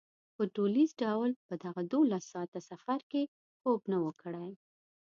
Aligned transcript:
په 0.35 0.43
ټولیز 0.55 0.89
ډول 1.03 1.31
په 1.47 1.53
دغه 1.63 1.81
دولس 1.93 2.23
ساعته 2.33 2.59
سفر 2.69 2.99
کې 3.11 3.23
خوب 3.59 3.81
نه 3.91 3.97
و 4.03 4.07
کړی. 4.21 4.49